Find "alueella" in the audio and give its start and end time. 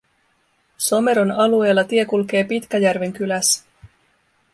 1.31-1.83